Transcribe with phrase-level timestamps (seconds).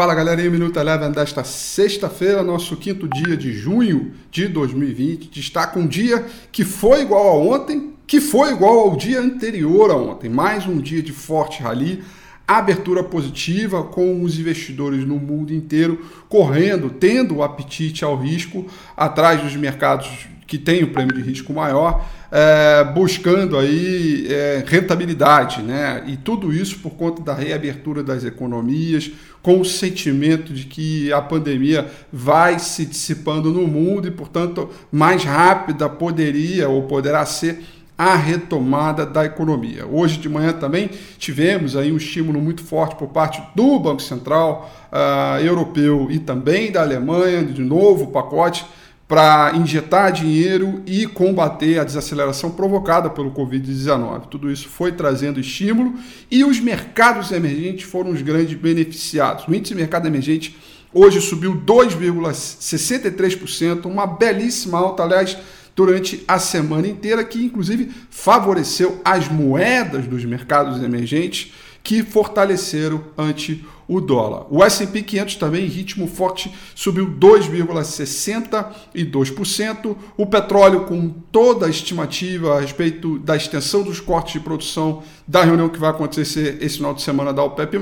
[0.00, 5.28] Fala galerinha, Minuto Eleven desta sexta-feira, nosso quinto dia de junho de 2020.
[5.28, 9.94] Destaca um dia que foi igual a ontem, que foi igual ao dia anterior a
[9.94, 10.30] ontem.
[10.30, 12.02] Mais um dia de forte rally,
[12.48, 18.64] abertura positiva com os investidores no mundo inteiro correndo, tendo o apetite ao risco
[18.96, 25.62] atrás dos mercados que têm o prêmio de risco maior é, buscando aí é, rentabilidade,
[25.62, 26.02] né?
[26.08, 31.22] E tudo isso por conta da reabertura das economias, com o sentimento de que a
[31.22, 37.62] pandemia vai se dissipando no mundo e, portanto, mais rápida poderia ou poderá ser
[37.96, 39.86] a retomada da economia.
[39.86, 44.68] Hoje de manhã também tivemos aí um estímulo muito forte por parte do Banco Central
[44.90, 48.66] uh, Europeu e também da Alemanha, de novo pacote
[49.10, 54.28] para injetar dinheiro e combater a desaceleração provocada pelo Covid-19.
[54.28, 55.94] Tudo isso foi trazendo estímulo
[56.30, 59.48] e os mercados emergentes foram os grandes beneficiados.
[59.48, 60.56] O índice de mercado emergente
[60.94, 65.36] hoje subiu 2,63%, uma belíssima alta, aliás,
[65.74, 71.52] durante a semana inteira, que inclusive favoreceu as moedas dos mercados emergentes
[71.82, 74.44] que fortaleceram ante o dólar.
[74.50, 79.96] O S&P 500 também em ritmo forte subiu 2,62%.
[80.18, 85.42] O petróleo com toda a estimativa a respeito da extensão dos cortes de produção da
[85.42, 87.78] reunião que vai acontecer esse final de semana da OPEP+,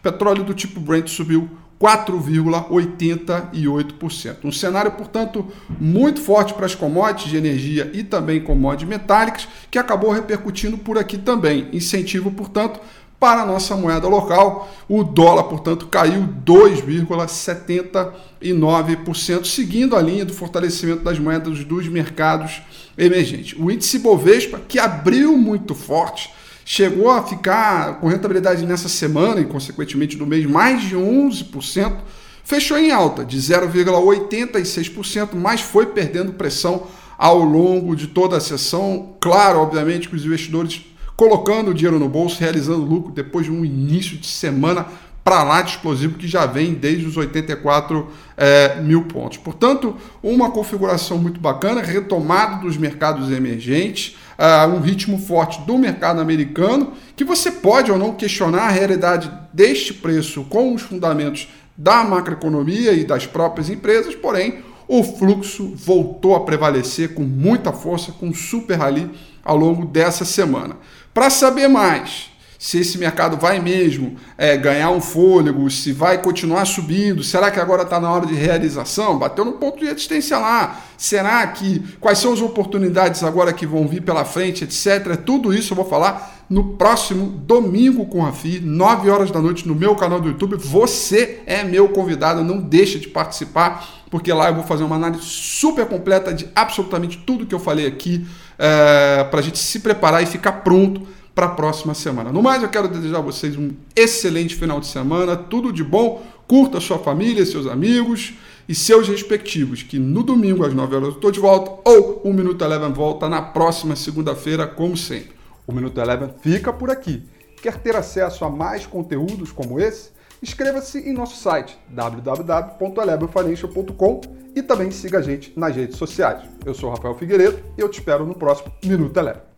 [0.00, 1.50] petróleo do tipo Brent subiu
[1.82, 4.36] 4,88%.
[4.44, 5.44] Um cenário, portanto,
[5.80, 10.96] muito forte para as commodities de energia e também commodities metálicas, que acabou repercutindo por
[10.96, 11.66] aqui também.
[11.72, 12.78] Incentivo, portanto,
[13.22, 14.68] para a nossa moeda local.
[14.88, 22.60] O dólar, portanto, caiu 2,79%, seguindo a linha do fortalecimento das moedas dos mercados
[22.98, 23.56] emergentes.
[23.56, 29.44] O índice Bovespa, que abriu muito forte, chegou a ficar com rentabilidade nessa semana e,
[29.44, 31.98] consequentemente, no mês, mais de 11%,
[32.42, 39.14] fechou em alta de 0,86%, mas foi perdendo pressão ao longo de toda a sessão.
[39.20, 40.86] Claro, obviamente, que os investidores
[41.22, 44.86] colocando dinheiro no bolso, realizando lucro depois de um início de semana
[45.22, 49.38] para lá de explosivo que já vem desde os 84 é, mil pontos.
[49.38, 56.20] Portanto, uma configuração muito bacana, retomada dos mercados emergentes, uh, um ritmo forte do mercado
[56.20, 62.02] americano, que você pode ou não questionar a realidade deste preço com os fundamentos da
[62.02, 68.32] macroeconomia e das próprias empresas, porém, o fluxo voltou a prevalecer com muita força, com
[68.34, 69.10] super rally
[69.44, 70.76] ao longo dessa semana.
[71.14, 72.31] Para saber mais
[72.62, 77.58] se esse mercado vai mesmo é, ganhar um fôlego, se vai continuar subindo, será que
[77.58, 79.18] agora está na hora de realização?
[79.18, 80.80] Bateu no ponto de resistência lá.
[80.96, 85.16] Será que quais são as oportunidades agora que vão vir pela frente, etc.
[85.16, 89.66] Tudo isso eu vou falar no próximo domingo com a FI, 9 horas da noite,
[89.66, 90.54] no meu canal do YouTube.
[90.56, 95.24] Você é meu convidado, não deixe de participar, porque lá eu vou fazer uma análise
[95.24, 98.24] super completa de absolutamente tudo que eu falei aqui,
[98.56, 101.02] é, para a gente se preparar e ficar pronto
[101.34, 102.30] para a próxima semana.
[102.30, 106.22] No mais, eu quero desejar a vocês um excelente final de semana, tudo de bom.
[106.46, 108.34] Curta sua família, seus amigos
[108.68, 112.32] e seus respectivos, que no domingo às 9 horas eu estou de volta, ou o
[112.32, 115.32] Minuto Eleven volta na próxima segunda-feira, como sempre.
[115.66, 117.22] O Minuto Eleven fica por aqui.
[117.62, 120.10] Quer ter acesso a mais conteúdos como esse?
[120.42, 124.20] Inscreva-se em nosso site www.elevenfinancial.com
[124.54, 126.42] e também siga a gente nas redes sociais.
[126.66, 129.51] Eu sou Rafael Figueiredo e eu te espero no próximo Minuto Eleven.